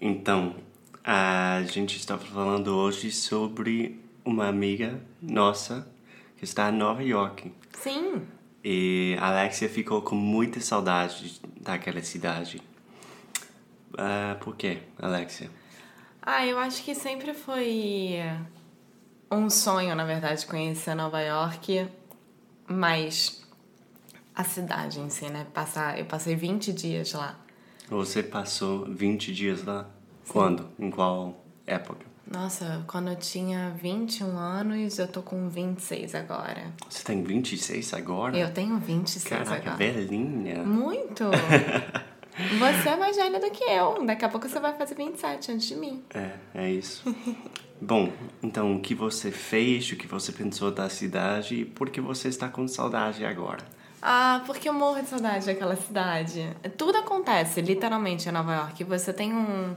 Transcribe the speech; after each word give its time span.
Então, 0.00 0.54
a 1.02 1.62
gente 1.66 1.96
está 1.96 2.16
falando 2.16 2.68
hoje 2.68 3.10
sobre 3.10 4.00
uma 4.24 4.46
amiga 4.46 5.00
nossa 5.20 5.90
que 6.36 6.44
está 6.44 6.70
em 6.70 6.76
Nova 6.76 7.02
York. 7.02 7.52
Sim. 7.72 8.26
E 8.62 9.16
a 9.18 9.28
Alexia 9.28 9.68
ficou 9.68 10.02
com 10.02 10.14
muita 10.14 10.60
saudade 10.60 11.40
daquela 11.60 12.02
cidade. 12.02 12.62
Ah, 13.96 14.36
por 14.40 14.56
quê, 14.56 14.82
Alexia? 14.98 15.50
Ah, 16.22 16.46
eu 16.46 16.58
acho 16.58 16.84
que 16.84 16.94
sempre 16.94 17.34
foi 17.34 18.18
um 19.30 19.50
sonho, 19.50 19.94
na 19.94 20.04
verdade, 20.04 20.46
conhecer 20.46 20.94
Nova 20.94 21.20
York, 21.20 21.88
mas 22.68 23.42
a 24.34 24.44
cidade 24.44 25.00
em 25.00 25.10
si, 25.10 25.28
né? 25.28 25.46
Passar, 25.52 25.98
eu 25.98 26.04
passei 26.04 26.36
20 26.36 26.72
dias 26.72 27.12
lá. 27.12 27.36
Você 27.88 28.22
passou 28.22 28.84
20 28.84 29.32
dias 29.32 29.64
lá? 29.64 29.88
Quando? 30.28 30.68
Em 30.78 30.90
qual 30.90 31.42
época? 31.66 32.04
Nossa, 32.30 32.84
quando 32.86 33.08
eu 33.08 33.16
tinha 33.16 33.70
21 33.82 34.36
anos, 34.36 34.98
eu 34.98 35.08
tô 35.08 35.22
com 35.22 35.48
26 35.48 36.14
agora. 36.14 36.70
Você 36.88 37.02
tem 37.02 37.22
26 37.22 37.94
agora? 37.94 38.36
Eu 38.36 38.52
tenho 38.52 38.78
26 38.78 39.24
Caraca, 39.24 39.70
agora. 39.70 39.76
velhinha. 39.76 40.62
Muito! 40.62 41.24
Você 42.60 42.88
é 42.90 42.96
mais 42.96 43.16
velha 43.16 43.40
do 43.40 43.50
que 43.50 43.64
eu. 43.64 44.06
Daqui 44.06 44.24
a 44.24 44.28
pouco 44.28 44.48
você 44.48 44.60
vai 44.60 44.72
fazer 44.76 44.94
27 44.94 45.50
antes 45.50 45.66
de 45.66 45.74
mim. 45.74 46.04
É, 46.14 46.34
é 46.54 46.70
isso. 46.70 47.02
Bom, 47.82 48.12
então 48.40 48.76
o 48.76 48.80
que 48.80 48.94
você 48.94 49.32
fez, 49.32 49.90
o 49.90 49.96
que 49.96 50.06
você 50.06 50.30
pensou 50.30 50.70
da 50.70 50.88
cidade 50.88 51.56
e 51.56 51.64
por 51.64 51.90
que 51.90 52.00
você 52.00 52.28
está 52.28 52.48
com 52.48 52.68
saudade 52.68 53.24
agora? 53.24 53.64
Ah, 54.00 54.42
porque 54.46 54.68
eu 54.68 54.72
morro 54.72 55.00
de 55.02 55.08
saudade 55.08 55.46
daquela 55.46 55.76
cidade. 55.76 56.56
Tudo 56.76 56.98
acontece, 56.98 57.60
literalmente, 57.60 58.28
em 58.28 58.32
Nova 58.32 58.54
York. 58.54 58.84
Você 58.84 59.12
tem 59.12 59.32
um, 59.32 59.74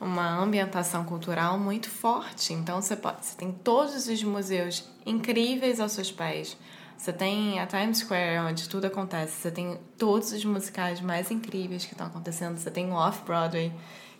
uma 0.00 0.36
ambientação 0.38 1.04
cultural 1.04 1.58
muito 1.58 1.88
forte. 1.88 2.52
Então, 2.52 2.82
você, 2.82 2.96
pode, 2.96 3.24
você 3.24 3.36
tem 3.36 3.52
todos 3.52 4.08
os 4.08 4.22
museus 4.24 4.84
incríveis 5.06 5.78
aos 5.80 5.92
seus 5.92 6.10
pés. 6.10 6.56
Você 6.98 7.12
tem 7.12 7.58
a 7.60 7.66
Times 7.66 7.98
Square, 7.98 8.38
onde 8.48 8.68
tudo 8.68 8.86
acontece. 8.86 9.32
Você 9.40 9.50
tem 9.50 9.78
todos 9.96 10.32
os 10.32 10.44
musicais 10.44 11.00
mais 11.00 11.30
incríveis 11.30 11.84
que 11.84 11.92
estão 11.92 12.06
acontecendo. 12.06 12.56
Você 12.58 12.70
tem 12.70 12.90
o 12.90 12.94
Off-Broadway, 12.94 13.72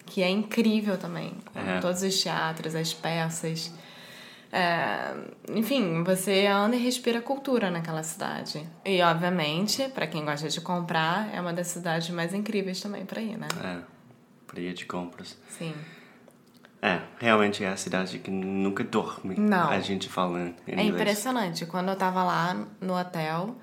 que 0.07 0.23
é 0.23 0.31
incrível 0.31 0.97
também. 0.99 1.33
Com 1.53 1.59
É. 1.61 1.81
todos 1.81 2.03
os 2.03 2.21
teatros, 2.21 2.75
as 2.75 2.93
peças. 2.93 3.73
É, 4.55 5.15
enfim, 5.51 6.05
você 6.05 6.47
anda 6.47 6.77
e 6.77 6.79
respira 6.79 7.23
cultura 7.23 7.71
naquela 7.71 8.03
cidade. 8.03 8.69
E, 8.85 9.01
obviamente, 9.01 9.89
para 9.89 10.07
quem 10.07 10.25
gosta 10.27 10.47
de 10.49 10.61
comprar, 10.61 11.35
é 11.35 11.41
uma 11.41 11.55
das 11.55 11.69
cidades 11.69 12.11
mais 12.11 12.35
incríveis 12.35 12.79
também 12.81 13.07
para 13.07 13.21
ir, 13.23 13.39
né? 13.39 13.49
É, 13.65 13.79
para 14.47 14.61
ir 14.61 14.75
de 14.75 14.85
compras. 14.85 15.39
Sim. 15.49 15.73
É, 16.83 17.01
realmente 17.19 17.65
é 17.65 17.69
a 17.69 17.77
cidade 17.77 18.19
que 18.19 18.31
nunca 18.31 18.85
dorme. 18.85 19.37
Não. 19.39 19.71
A 19.71 19.81
gente 19.81 20.09
falando 20.09 20.55
em 20.67 20.73
É 20.73 20.85
inglês. 20.85 20.89
impressionante. 21.01 21.65
Quando 21.65 21.89
eu 21.89 21.97
tava 21.97 22.23
lá 22.23 22.55
no 22.81 22.95
hotel, 22.99 23.57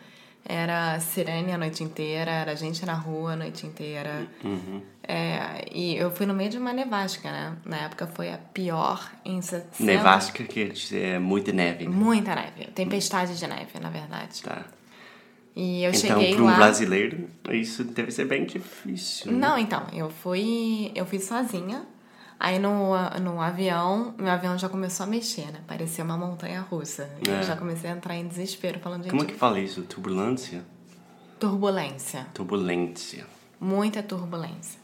era 0.51 0.99
sirene 0.99 1.51
a 1.51 1.59
noite 1.59 1.83
inteira, 1.83 2.31
era 2.31 2.55
gente 2.55 2.83
na 2.83 2.95
rua 2.95 3.33
a 3.33 3.35
noite 3.35 3.67
inteira. 3.67 4.25
Uhum. 4.43 4.81
É, 5.03 5.63
e 5.71 5.95
eu 5.95 6.09
fui 6.09 6.25
no 6.25 6.33
meio 6.33 6.49
de 6.49 6.57
uma 6.57 6.73
nevasca, 6.73 7.31
né? 7.31 7.55
Na 7.63 7.77
época 7.77 8.07
foi 8.07 8.33
a 8.33 8.39
pior 8.39 9.11
em 9.23 9.39
60... 9.39 9.83
Nevasca 9.83 10.43
quer 10.43 10.69
dizer 10.69 11.19
muita 11.19 11.51
neve. 11.53 11.85
né? 11.85 11.95
Muita 11.95 12.33
neve. 12.33 12.65
Tempestade 12.73 13.37
de 13.37 13.45
neve, 13.45 13.79
na 13.79 13.91
verdade. 13.91 14.41
Tá. 14.41 14.65
E 15.55 15.83
eu 15.83 15.91
então, 15.91 16.01
cheguei 16.01 16.33
para 16.33 16.43
um 16.43 16.47
lá... 16.47 16.55
brasileiro, 16.55 17.29
isso 17.51 17.83
deve 17.83 18.11
ser 18.11 18.25
bem 18.25 18.43
difícil. 18.43 19.31
né? 19.31 19.37
Não, 19.37 19.55
então, 19.55 19.85
eu 19.93 20.09
fui, 20.09 20.91
eu 20.95 21.05
fui 21.05 21.19
sozinha. 21.19 21.85
Aí 22.39 22.57
no, 22.57 22.93
no 23.21 23.41
avião, 23.41 24.13
meu 24.17 24.31
avião 24.31 24.57
já 24.57 24.69
começou 24.69 25.03
a 25.05 25.07
mexer, 25.07 25.51
né? 25.51 25.59
Parecia 25.67 26.03
uma 26.05 26.15
montanha 26.17 26.61
russa. 26.61 27.09
E 27.25 27.29
É. 27.29 27.39
eu 27.39 27.43
já 27.43 27.55
comecei 27.57 27.89
a 27.89 27.93
entrar 27.93 28.15
em 28.15 28.25
desespero, 28.27 28.79
falando, 28.79 29.03
gente, 29.03 29.11
Como 29.11 29.23
é 29.23 29.25
que 29.25 29.33
fala 29.33 29.59
isso? 29.59 29.81
Turbulência? 29.83 30.63
turbulência. 31.39 32.27
Turbulência. 32.33 33.25
muita 33.59 34.01
turbulência. 34.03 34.79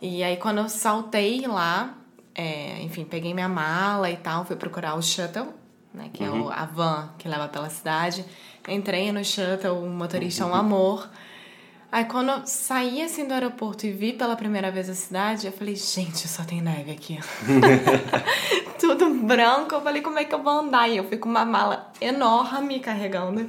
E 0.00 0.22
aí, 0.22 0.36
quando 0.36 0.58
eu 0.58 0.68
saltei 0.68 1.46
lá, 1.46 1.94
é, 2.34 2.80
enfim, 2.82 3.04
peguei 3.04 3.32
minha 3.34 3.48
mala 3.48 4.10
e 4.10 4.16
tal, 4.16 4.44
fui 4.44 4.54
procurar 4.56 4.94
o 4.94 5.02
shuttle, 5.02 5.48
né, 5.92 6.10
que 6.12 6.22
é 6.22 6.30
o, 6.30 6.50
a 6.50 6.64
van 6.66 7.10
que 7.18 7.28
leva 7.28 7.48
pela 7.48 7.68
cidade. 7.70 8.24
Entrei 8.68 9.10
no 9.12 9.24
shuttle, 9.24 9.70
o 9.82 9.88
motorista 9.88 10.42
é 10.44 10.46
um 10.46 10.54
amor. 10.54 11.08
Aí, 11.90 12.04
quando 12.04 12.30
eu 12.30 12.46
saí 12.46 13.02
assim 13.02 13.26
do 13.26 13.32
aeroporto 13.32 13.86
e 13.86 13.90
vi 13.92 14.12
pela 14.12 14.36
primeira 14.36 14.70
vez 14.70 14.90
a 14.90 14.94
cidade, 14.94 15.46
eu 15.46 15.52
falei, 15.52 15.74
gente, 15.74 16.28
só 16.28 16.44
tem 16.44 16.60
neve 16.60 16.90
aqui. 16.90 17.18
Tudo 18.78 19.08
branco. 19.24 19.74
Eu 19.74 19.80
falei, 19.80 20.02
como 20.02 20.18
é 20.18 20.24
que 20.24 20.34
eu 20.34 20.42
vou 20.42 20.52
andar? 20.52 20.88
E 20.88 20.98
eu 20.98 21.04
fui 21.04 21.16
com 21.16 21.28
uma 21.28 21.46
mala 21.46 21.90
enorme 21.98 22.78
carregando. 22.80 23.48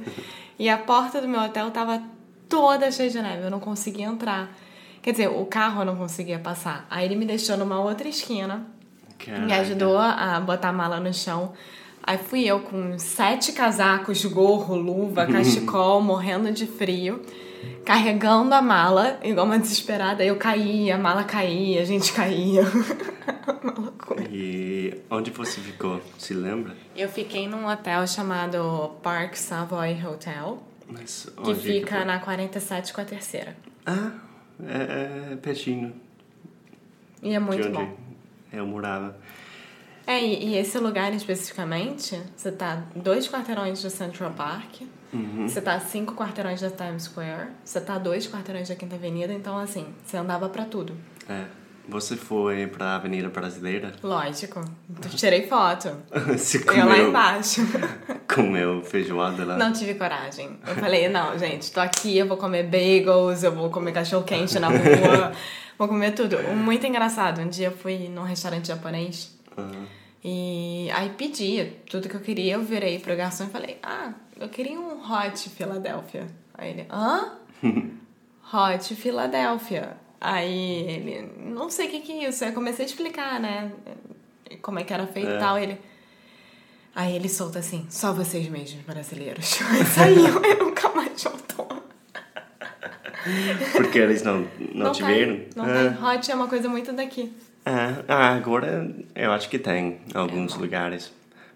E 0.58 0.70
a 0.70 0.78
porta 0.78 1.20
do 1.20 1.28
meu 1.28 1.40
hotel 1.40 1.70
tava 1.70 2.02
toda 2.48 2.90
cheia 2.90 3.10
de 3.10 3.20
neve. 3.20 3.44
Eu 3.44 3.50
não 3.50 3.60
conseguia 3.60 4.06
entrar. 4.06 4.48
Quer 5.02 5.12
dizer, 5.12 5.28
o 5.28 5.44
carro 5.44 5.82
eu 5.82 5.84
não 5.84 5.96
conseguia 5.96 6.38
passar. 6.38 6.86
Aí 6.90 7.04
ele 7.04 7.16
me 7.16 7.26
deixou 7.26 7.58
numa 7.58 7.78
outra 7.80 8.08
esquina. 8.08 8.66
Me 9.18 9.26
Caraca. 9.26 9.56
ajudou 9.60 9.98
a 9.98 10.40
botar 10.40 10.70
a 10.70 10.72
mala 10.72 10.98
no 10.98 11.12
chão. 11.12 11.52
Aí 12.02 12.18
fui 12.18 12.44
eu 12.46 12.60
com 12.60 12.98
sete 12.98 13.52
casacos, 13.52 14.24
gorro, 14.24 14.74
luva, 14.74 15.26
cachecol, 15.26 16.00
morrendo 16.00 16.50
de 16.50 16.66
frio, 16.66 17.22
carregando 17.84 18.54
a 18.54 18.62
mala, 18.62 19.20
igual 19.22 19.46
uma 19.46 19.58
desesperada. 19.58 20.24
Eu 20.24 20.36
caía, 20.36 20.94
a 20.94 20.98
mala 20.98 21.24
caía, 21.24 21.82
a 21.82 21.84
gente 21.84 22.12
caía. 22.12 22.62
uma 23.62 23.72
loucura. 23.74 24.24
E 24.30 25.00
onde 25.10 25.30
você 25.30 25.60
ficou? 25.60 26.00
Se 26.18 26.32
lembra? 26.34 26.74
Eu 26.96 27.08
fiquei 27.08 27.46
num 27.46 27.66
hotel 27.66 28.06
chamado 28.06 28.92
Park 29.02 29.34
Savoy 29.36 30.04
Hotel, 30.04 30.58
Mas 30.88 31.28
que 31.36 31.50
onde 31.50 31.60
fica 31.60 31.96
foi? 31.96 32.04
na 32.06 32.18
47 32.18 32.92
com 32.94 33.00
a 33.02 33.04
terceira. 33.04 33.56
Ah, 33.86 34.10
é, 34.66 35.32
é 35.32 35.36
pertinho 35.36 35.92
E 37.22 37.34
é 37.34 37.38
muito 37.38 37.62
de 37.62 37.68
onde 37.68 37.76
bom. 37.78 37.96
eu 38.52 38.66
morava. 38.66 39.16
É, 40.10 40.20
e, 40.20 40.48
e 40.48 40.56
esse 40.56 40.76
lugar 40.76 41.14
especificamente, 41.14 42.20
você 42.36 42.50
tá 42.50 42.82
dois 42.96 43.28
quarteirões 43.28 43.80
do 43.80 43.88
Central 43.88 44.32
Park, 44.32 44.80
você 45.46 45.60
tá 45.60 45.78
cinco 45.78 46.14
quarteirões 46.14 46.60
da 46.60 46.68
Times 46.68 47.04
Square, 47.04 47.50
você 47.64 47.80
tá 47.80 47.96
dois 47.96 48.26
quarteirões 48.26 48.68
da 48.68 48.74
Quinta 48.74 48.96
Avenida, 48.96 49.32
então 49.32 49.56
assim, 49.56 49.86
você 50.04 50.16
andava 50.16 50.48
pra 50.48 50.64
tudo. 50.64 50.96
É. 51.28 51.44
Você 51.88 52.16
foi 52.16 52.66
pra 52.66 52.96
Avenida 52.96 53.28
Brasileira? 53.28 53.92
Lógico. 54.02 54.60
Tirei 55.16 55.46
foto. 55.48 55.90
Você 56.36 56.58
Eu 56.58 56.66
lá 56.66 56.94
comeu, 56.94 57.08
embaixo. 57.08 57.62
comeu 58.32 58.82
feijoada 58.84 59.44
lá? 59.44 59.56
Não 59.56 59.72
tive 59.72 59.94
coragem. 59.94 60.58
Eu 60.68 60.74
falei, 60.76 61.08
não, 61.08 61.36
gente, 61.36 61.72
tô 61.72 61.80
aqui, 61.80 62.16
eu 62.16 62.28
vou 62.28 62.36
comer 62.36 62.64
bagels, 62.64 63.42
eu 63.42 63.52
vou 63.52 63.70
comer 63.70 63.92
cachorro 63.92 64.22
quente 64.22 64.56
na 64.60 64.68
rua, 64.68 65.32
vou 65.76 65.88
comer 65.88 66.12
tudo. 66.12 66.36
Muito 66.54 66.86
engraçado. 66.86 67.40
Um 67.40 67.48
dia 67.48 67.68
eu 67.68 67.76
fui 67.76 68.08
num 68.08 68.22
restaurante 68.22 68.68
japonês 68.68 69.36
Aham. 69.56 69.99
E 70.22 70.88
aí 70.92 71.10
pedi 71.10 71.72
tudo 71.90 72.08
que 72.08 72.14
eu 72.16 72.20
queria, 72.20 72.54
eu 72.54 72.62
virei 72.62 72.98
pro 72.98 73.16
garçom 73.16 73.44
e 73.44 73.48
falei, 73.48 73.78
ah, 73.82 74.12
eu 74.38 74.48
queria 74.48 74.78
um 74.78 75.00
hot 75.00 75.48
Philadelphia. 75.50 76.26
Aí 76.54 76.70
ele, 76.70 76.86
hã? 76.90 77.32
hot 78.52 78.94
Philadelphia. 78.94 79.96
Aí 80.20 80.82
ele, 80.88 81.32
não 81.38 81.70
sei 81.70 81.86
o 81.86 81.90
que 81.90 82.00
que 82.00 82.12
é 82.12 82.28
isso. 82.28 82.44
Aí 82.44 82.50
eu 82.50 82.54
comecei 82.54 82.84
a 82.84 82.88
explicar, 82.88 83.40
né? 83.40 83.72
Como 84.60 84.78
é 84.78 84.84
que 84.84 84.92
era 84.92 85.06
feito 85.06 85.30
e 85.30 85.34
É. 85.34 85.38
tal. 85.38 85.58
Ele, 85.58 85.78
Aí 86.94 87.14
ele 87.14 87.28
solta 87.28 87.60
assim, 87.60 87.86
só 87.88 88.12
vocês 88.12 88.48
mesmos, 88.48 88.82
brasileiros. 88.84 89.58
Aí 89.70 89.86
saiu 89.86 90.44
e 90.44 90.54
nunca 90.58 90.88
mais 90.90 91.22
voltou. 91.22 91.68
Porque 93.72 93.98
eles 93.98 94.22
não, 94.22 94.46
não, 94.74 94.92
te 94.92 95.02
tem, 95.04 95.14
viram? 95.14 95.40
Não 95.54 95.64
tem. 95.66 96.04
Hot 96.04 96.30
é 96.30 96.34
uma 96.34 96.48
coisa 96.48 96.68
muito 96.68 96.92
daqui. 96.92 97.32
Ah, 97.64 98.02
ah, 98.08 98.34
agora 98.34 98.90
eu 99.14 99.32
acho 99.32 99.48
que 99.48 99.58
tem 99.58 100.00
em 100.12 100.16
alguns 100.16 100.54
lugares. 100.54 101.12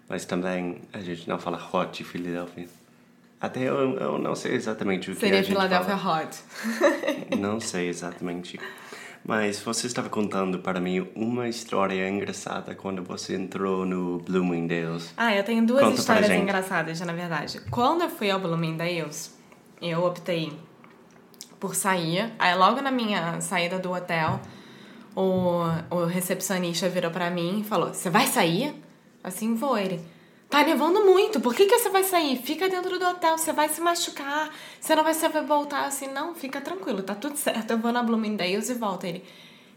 Mas 0.07 0.23
também 0.25 0.81
a 0.93 0.99
gente 0.99 1.27
não 1.27 1.39
fala 1.39 1.57
hot 1.57 2.01
em 2.01 2.05
Filadélfia. 2.05 2.67
Até 3.41 3.61
eu, 3.61 3.97
eu 3.97 4.17
não 4.17 4.35
sei 4.35 4.53
exatamente 4.53 5.11
o 5.11 5.13
que 5.13 5.17
a 5.17 5.21
Seria 5.21 5.43
gente 5.43 5.51
Philadelphia 5.53 5.97
fala. 5.97 6.23
Hot. 6.23 6.37
Não 7.37 7.59
sei 7.59 7.89
exatamente. 7.89 8.59
Mas 9.23 9.59
você 9.59 9.87
estava 9.87 10.07
contando 10.07 10.59
para 10.59 10.79
mim 10.79 11.07
uma 11.15 11.49
história 11.49 12.07
engraçada 12.07 12.73
quando 12.75 13.03
você 13.03 13.35
entrou 13.35 13.85
no 13.85 14.19
Bloomingdale's. 14.19 15.11
Ah, 15.17 15.35
eu 15.35 15.43
tenho 15.43 15.65
duas 15.65 15.83
Conta 15.83 15.99
histórias 15.99 16.29
engraçadas, 16.31 16.99
na 17.01 17.11
verdade. 17.11 17.59
Quando 17.69 18.03
eu 18.03 18.09
fui 18.09 18.29
ao 18.29 18.39
Bloomingdale's, 18.39 19.35
eu 19.81 20.03
optei 20.03 20.53
por 21.59 21.75
sair. 21.75 22.31
Aí 22.39 22.55
logo 22.55 22.81
na 22.81 22.91
minha 22.91 23.41
saída 23.41 23.79
do 23.79 23.91
hotel, 23.91 24.39
o, 25.15 25.61
o 25.89 26.05
recepcionista 26.05 26.89
virou 26.89 27.11
pra 27.11 27.29
mim 27.29 27.61
e 27.61 27.63
falou: 27.63 27.93
Você 27.93 28.09
vai 28.09 28.27
sair? 28.27 28.75
Assim 29.23 29.55
vou. 29.55 29.77
Ele. 29.77 30.01
Tá 30.49 30.63
nevando 30.63 31.03
muito, 31.03 31.41
por 31.41 31.55
que, 31.55 31.65
que 31.65 31.79
você 31.79 31.89
vai 31.89 32.03
sair? 32.03 32.37
Fica 32.37 32.69
dentro 32.69 32.99
do 32.99 33.05
hotel, 33.05 33.37
você 33.37 33.51
vai 33.51 33.67
se 33.67 33.81
machucar, 33.81 34.53
você 34.79 34.95
não 34.95 35.03
vai 35.03 35.13
saber 35.13 35.41
voltar. 35.43 35.85
Assim, 35.85 36.07
não, 36.07 36.35
fica 36.35 36.61
tranquilo, 36.61 37.01
tá 37.01 37.15
tudo 37.15 37.35
certo, 37.35 37.71
eu 37.71 37.77
vou 37.79 37.91
na 37.91 38.03
Bloomingdale's 38.03 38.69
e 38.69 38.75
volto. 38.75 39.05
Ele, 39.05 39.23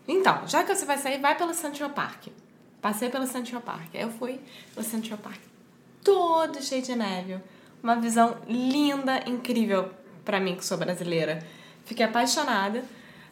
então, 0.07 0.47
já 0.47 0.63
que 0.63 0.75
você 0.75 0.85
vai 0.85 0.99
sair, 0.99 1.19
vai 1.21 1.37
pelo 1.37 1.55
Central 1.55 1.91
Park. 1.91 2.29
Passei 2.83 3.09
pelo 3.09 3.27
Central 3.27 3.63
Park. 3.63 3.95
Aí 3.95 4.03
eu 4.03 4.11
fui 4.11 4.39
pelo 4.75 4.87
Central 4.87 5.19
Park, 5.19 5.41
todo 6.05 6.63
cheio 6.63 6.83
de 6.83 6.95
neve. 6.95 7.41
Uma 7.83 7.97
visão 7.97 8.37
linda, 8.47 9.23
incrível 9.27 9.91
pra 10.25 10.39
mim 10.39 10.55
que 10.55 10.65
sou 10.65 10.77
brasileira. 10.77 11.45
Fiquei 11.85 12.05
apaixonada. 12.05 12.85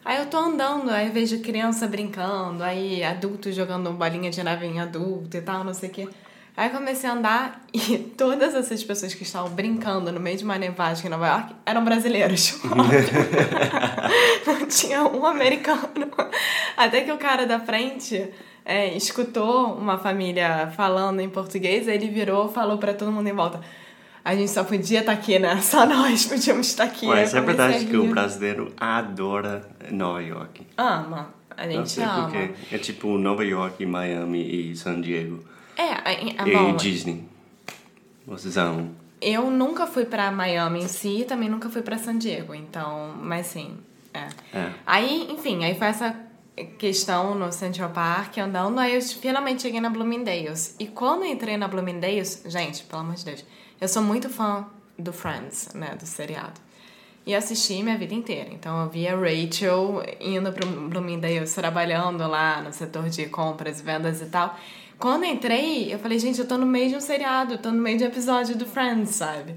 Aí 0.06 0.18
eu 0.18 0.26
tô 0.26 0.36
andando, 0.36 0.88
aí 0.88 1.10
vejo 1.10 1.40
criança 1.40 1.84
brincando, 1.88 2.62
aí 2.62 3.02
adultos 3.02 3.56
jogando 3.56 3.92
bolinha 3.92 4.30
de 4.30 4.40
neve 4.40 4.64
em 4.64 4.78
adulto 4.78 5.36
e 5.36 5.40
tal, 5.40 5.64
não 5.64 5.74
sei 5.74 5.88
o 5.88 5.92
quê. 5.92 6.08
Aí 6.56 6.70
comecei 6.70 7.10
a 7.10 7.12
andar 7.12 7.60
e 7.74 7.98
todas 8.16 8.54
essas 8.54 8.84
pessoas 8.84 9.14
que 9.14 9.24
estavam 9.24 9.50
brincando 9.50 10.12
no 10.12 10.20
meio 10.20 10.36
de 10.36 10.44
uma 10.44 10.56
nevagem 10.56 11.06
em 11.06 11.08
Nova 11.08 11.26
York 11.26 11.56
eram 11.66 11.84
brasileiros. 11.84 12.56
não 14.46 14.66
tinha 14.68 15.02
um 15.02 15.26
americano. 15.26 16.08
Até 16.76 17.00
que 17.00 17.10
o 17.10 17.18
cara 17.18 17.44
da 17.44 17.58
frente 17.58 18.30
é, 18.64 18.96
escutou 18.96 19.74
uma 19.74 19.98
família 19.98 20.72
falando 20.76 21.18
em 21.18 21.28
português, 21.28 21.88
aí 21.88 21.96
ele 21.96 22.10
virou 22.10 22.48
falou 22.48 22.78
pra 22.78 22.94
todo 22.94 23.10
mundo 23.10 23.28
em 23.28 23.34
volta. 23.34 23.60
A 24.26 24.34
gente 24.34 24.50
só 24.50 24.64
podia 24.64 24.98
estar 25.00 25.12
aqui, 25.12 25.38
né? 25.38 25.60
Só 25.62 25.86
nós 25.86 26.26
podíamos 26.26 26.66
estar 26.66 26.82
aqui. 26.82 27.06
Mas 27.06 27.32
Aí 27.32 27.40
é 27.40 27.44
verdade 27.44 27.76
a 27.84 27.88
que 27.88 27.96
o 27.96 28.02
rir. 28.02 28.10
brasileiro 28.10 28.72
adora 28.76 29.62
Nova 29.92 30.20
York. 30.20 30.66
Ama. 30.76 31.32
A 31.56 31.64
Não 31.64 31.72
gente 31.72 31.90
sei 31.90 32.02
ama. 32.02 32.22
porquê. 32.24 32.50
É 32.72 32.76
tipo 32.76 33.16
Nova 33.18 33.44
York, 33.44 33.86
Miami 33.86 34.72
e 34.72 34.76
San 34.76 35.00
Diego. 35.00 35.44
É, 35.76 36.10
é, 36.10 36.28
é 36.42 36.48
e 36.48 36.52
bom. 36.52 36.74
Disney. 36.74 37.24
Vocês 38.26 38.56
amam. 38.56 38.90
Eu 39.20 39.48
nunca 39.48 39.86
fui 39.86 40.04
pra 40.04 40.32
Miami 40.32 40.80
em 40.80 40.88
si, 40.88 41.24
também 41.28 41.48
nunca 41.48 41.70
fui 41.70 41.82
pra 41.82 41.96
San 41.96 42.18
Diego, 42.18 42.52
então, 42.52 43.14
mas 43.22 43.46
sim, 43.46 43.76
é. 44.12 44.26
É. 44.52 44.70
Aí, 44.84 45.28
enfim, 45.30 45.64
aí 45.64 45.78
foi 45.78 45.86
essa 45.86 46.16
questão 46.64 47.34
no 47.34 47.52
Central 47.52 47.90
Park 47.90 48.38
andando, 48.38 48.78
aí 48.78 48.94
eu 48.94 49.02
finalmente 49.02 49.62
cheguei 49.62 49.80
na 49.80 49.90
Bloomingdale's. 49.90 50.74
E 50.78 50.86
quando 50.86 51.24
entrei 51.24 51.56
na 51.56 51.68
Bloomingdale's, 51.68 52.42
gente, 52.46 52.82
pelo 52.84 53.02
amor 53.02 53.14
de 53.14 53.24
Deus, 53.24 53.44
eu 53.80 53.88
sou 53.88 54.02
muito 54.02 54.30
fã 54.30 54.66
do 54.98 55.12
Friends, 55.12 55.74
né, 55.74 55.94
do 55.94 56.06
seriado. 56.06 56.60
E 57.26 57.34
assisti 57.34 57.82
minha 57.82 57.98
vida 57.98 58.14
inteira. 58.14 58.48
Então 58.52 58.82
eu 58.82 58.88
via 58.88 59.16
Rachel 59.16 60.02
indo 60.20 60.50
pro 60.52 60.66
Bloomingdale's, 60.66 61.52
trabalhando 61.54 62.26
lá 62.26 62.62
no 62.62 62.72
setor 62.72 63.08
de 63.10 63.26
compras, 63.26 63.80
vendas 63.80 64.22
e 64.22 64.26
tal. 64.26 64.56
Quando 64.98 65.24
eu 65.24 65.30
entrei, 65.30 65.92
eu 65.92 65.98
falei, 65.98 66.18
gente, 66.18 66.38
eu 66.40 66.48
tô 66.48 66.56
no 66.56 66.64
meio 66.64 66.88
de 66.88 66.96
um 66.96 67.00
seriado, 67.00 67.54
eu 67.54 67.58
tô 67.58 67.70
no 67.70 67.82
meio 67.82 67.98
de 67.98 68.04
um 68.04 68.06
episódio 68.06 68.56
do 68.56 68.64
Friends, 68.64 69.10
sabe? 69.10 69.56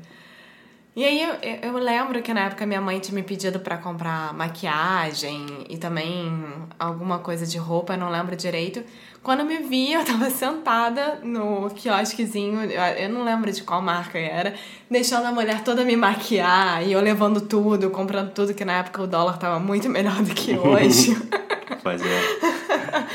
E 1.00 1.06
aí 1.06 1.24
eu, 1.24 1.34
eu- 1.64 1.78
lembro 1.78 2.22
que 2.22 2.34
na 2.34 2.42
época 2.42 2.66
minha 2.66 2.82
mãe 2.82 3.00
tinha 3.00 3.16
me 3.16 3.24
pedido 3.24 3.58
pra 3.62 3.78
comprar 3.78 4.34
maquiagem 4.34 5.46
e 5.70 5.78
também 5.78 6.30
alguma 6.78 7.20
coisa 7.20 7.48
de 7.48 7.58
roupa, 7.58 7.94
eu 7.94 7.98
não 7.98 8.10
lembro 8.10 8.36
direito. 8.36 8.84
Quando 9.24 9.46
me 9.46 9.60
vi, 9.60 9.94
eu 9.94 10.04
tava 10.04 10.28
sentada 10.44 11.22
no 11.24 11.70
quiosquezinho, 11.70 12.64
eu 12.64 12.82
eu 13.04 13.08
não 13.08 13.24
lembro 13.24 13.50
de 13.50 13.64
qual 13.64 13.82
marca 13.82 14.20
era, 14.20 14.54
deixando 14.92 15.26
a 15.28 15.32
mulher 15.32 15.64
toda 15.64 15.86
me 15.86 15.96
maquiar 15.96 16.86
e 16.86 16.92
eu 16.92 17.00
levando 17.00 17.40
tudo, 17.40 17.90
comprando 17.92 18.34
tudo, 18.34 18.54
que 18.54 18.66
na 18.66 18.80
época 18.80 19.02
o 19.02 19.08
dólar 19.08 19.38
tava 19.38 19.58
muito 19.58 19.88
melhor 19.88 20.22
do 20.22 20.36
que 20.36 20.58
hoje. 20.58 21.16
Pois 21.82 22.02
é. 22.02 23.06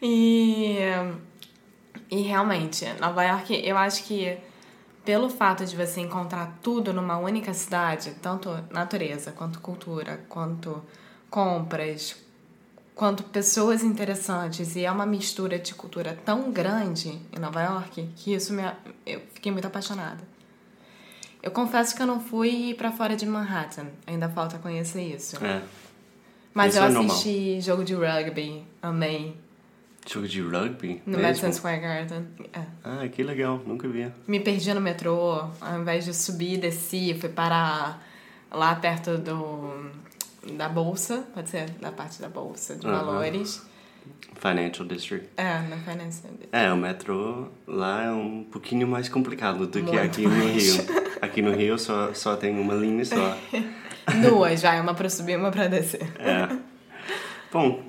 E, 0.00 0.78
e 2.08 2.22
realmente, 2.22 2.86
Nova 3.00 3.24
York, 3.24 3.52
eu 3.64 3.76
acho 3.76 4.04
que 4.04 4.36
pelo 5.06 5.30
fato 5.30 5.64
de 5.64 5.76
você 5.76 6.00
encontrar 6.00 6.58
tudo 6.60 6.92
numa 6.92 7.16
única 7.16 7.54
cidade, 7.54 8.16
tanto 8.20 8.50
natureza, 8.70 9.30
quanto 9.30 9.60
cultura, 9.60 10.20
quanto 10.28 10.82
compras, 11.30 12.16
quanto 12.92 13.22
pessoas 13.22 13.84
interessantes, 13.84 14.74
e 14.74 14.84
é 14.84 14.90
uma 14.90 15.06
mistura 15.06 15.60
de 15.60 15.74
cultura 15.74 16.18
tão 16.24 16.50
grande 16.50 17.20
em 17.32 17.38
Nova 17.38 17.62
York 17.62 18.10
que 18.16 18.34
isso 18.34 18.52
me, 18.52 18.64
eu 19.06 19.22
fiquei 19.32 19.52
muito 19.52 19.66
apaixonada. 19.66 20.24
Eu 21.40 21.52
confesso 21.52 21.94
que 21.94 22.02
eu 22.02 22.06
não 22.06 22.18
fui 22.18 22.74
pra 22.74 22.90
fora 22.90 23.14
de 23.14 23.24
Manhattan, 23.24 23.86
ainda 24.06 24.28
falta 24.28 24.58
conhecer 24.58 25.02
isso. 25.02 25.42
é. 25.44 25.62
Mas 26.52 26.74
Isso 26.74 26.82
eu 26.82 26.88
é 26.88 27.04
assisti 27.04 27.60
jogo 27.60 27.84
de 27.84 27.94
rugby, 27.94 28.64
amei. 28.80 29.36
Jogo 30.08 30.28
de 30.28 30.40
rugby? 30.40 31.02
No 31.04 31.12
mesmo? 31.18 31.22
Madison 31.22 31.52
Square 31.52 31.80
Garden. 31.80 32.26
É. 32.52 32.60
Ah, 32.84 33.08
que 33.08 33.22
legal. 33.22 33.60
Nunca 33.66 33.88
vi. 33.88 34.10
Me 34.26 34.38
perdi 34.40 34.72
no 34.72 34.80
metrô, 34.80 35.48
ao 35.60 35.80
invés 35.80 36.04
de 36.04 36.14
subir, 36.14 36.58
desci, 36.58 37.16
fui 37.18 37.28
parar 37.28 38.02
lá 38.50 38.74
perto 38.76 39.18
do 39.18 39.90
da 40.54 40.68
bolsa, 40.68 41.24
pode 41.34 41.50
ser 41.50 41.68
da 41.80 41.90
parte 41.90 42.20
da 42.22 42.28
bolsa 42.28 42.76
de 42.76 42.86
Aham. 42.86 43.04
valores. 43.04 43.66
Financial 44.36 44.86
District. 44.86 45.28
É, 45.36 45.58
na 45.62 45.76
Finance. 45.78 46.22
É, 46.52 46.72
o 46.72 46.76
metrô 46.76 47.48
lá 47.66 48.04
é 48.04 48.10
um 48.12 48.44
pouquinho 48.44 48.86
mais 48.86 49.08
complicado 49.08 49.66
do 49.66 49.82
que 49.82 49.90
Muito 49.90 49.98
aqui 49.98 50.22
no 50.22 50.30
mais. 50.30 50.76
Rio. 50.76 50.86
Aqui 51.20 51.42
no 51.42 51.52
Rio 51.52 51.76
só, 51.78 52.14
só 52.14 52.36
tem 52.36 52.56
uma 52.56 52.74
linha 52.74 53.04
só. 53.04 53.36
Duas, 54.22 54.62
vai, 54.62 54.80
uma 54.80 54.94
pra 54.94 55.08
subir 55.08 55.32
e 55.32 55.36
uma 55.36 55.50
pra 55.50 55.66
descer. 55.66 56.06
É. 56.20 56.56
Bom, 57.52 57.82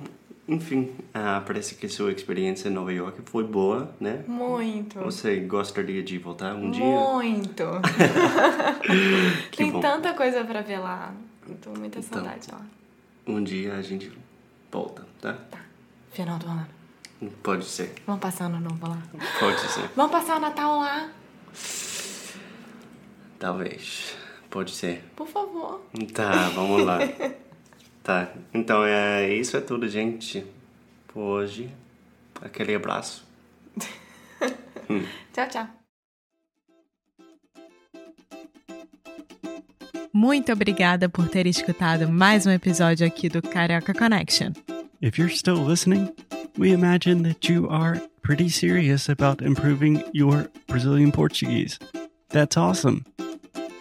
enfim, 0.48 0.94
ah, 1.12 1.42
parece 1.46 1.74
que 1.74 1.88
sua 1.88 2.10
experiência 2.10 2.68
em 2.68 2.72
Nova 2.72 2.92
York 2.92 3.20
foi 3.26 3.44
boa, 3.44 3.94
né? 4.00 4.24
Muito. 4.26 4.98
Você 5.00 5.36
gostaria 5.40 6.02
de 6.02 6.16
voltar 6.18 6.54
um 6.54 6.70
dia? 6.70 6.82
Muito. 6.84 7.64
Tem 9.56 9.70
bom. 9.70 9.80
tanta 9.80 10.14
coisa 10.14 10.42
pra 10.44 10.62
ver 10.62 10.78
lá. 10.78 11.12
Tô 11.62 11.70
muita 11.70 11.98
Então. 11.98 12.22
saudade 12.22 12.48
lá. 12.50 12.60
Um 13.26 13.44
dia 13.44 13.74
a 13.74 13.82
gente 13.82 14.10
volta, 14.72 15.06
tá? 15.20 15.36
Final 16.12 16.38
do 16.38 16.46
ano. 16.48 16.66
Pode 17.42 17.64
ser, 17.64 17.94
Vamos 18.06 18.20
passar 18.20 18.44
ano 18.46 18.60
novo 18.60 18.88
lá. 18.88 19.02
pode 19.40 19.60
ser. 19.60 19.90
Vamos 19.96 20.12
passar 20.12 20.36
o 20.36 20.40
Natal 20.40 20.78
lá, 20.78 21.10
Talvez. 23.38 24.16
Pode 24.50 24.70
ser. 24.70 25.04
por 25.16 25.26
favor. 25.26 25.80
Tá, 26.14 26.48
vamos 26.54 26.84
lá. 26.84 26.98
tá, 28.08 28.32
então 28.54 28.82
é, 28.84 29.28
isso 29.34 29.54
é 29.54 29.60
tudo, 29.60 29.86
gente. 29.86 30.42
Por 31.08 31.20
hoje. 31.20 31.70
Aquele 32.40 32.74
abraço. 32.74 33.26
Tchau, 35.34 35.48
tchau. 35.48 35.68
Muito 40.10 40.50
obrigada 40.50 41.08
por 41.08 41.28
ter 41.28 41.46
escutado 41.46 42.08
mais 42.08 42.46
um 42.46 42.50
episódio 42.50 43.06
aqui 43.06 43.28
do 43.28 43.42
Carioca 43.42 43.92
Connection. 43.92 44.52
If 45.02 45.18
you're 45.18 45.32
still 45.32 45.62
listening, 45.62 46.08
we 46.58 46.72
imagine 46.72 47.22
that 47.24 47.52
you 47.52 47.68
are 47.70 48.00
pretty 48.22 48.48
serious 48.48 49.10
about 49.10 49.44
improving 49.44 50.02
your 50.14 50.48
Brazilian 50.66 51.12
Portuguese. 51.12 51.78
That's 52.30 52.56
awesome. 52.56 53.04